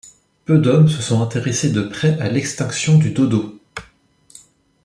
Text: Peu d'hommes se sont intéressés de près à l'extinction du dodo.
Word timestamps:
Peu 0.45 0.57
d'hommes 0.57 0.87
se 0.87 0.99
sont 0.99 1.21
intéressés 1.21 1.71
de 1.71 1.83
près 1.83 2.19
à 2.19 2.27
l'extinction 2.27 2.97
du 2.97 3.11
dodo. 3.11 3.59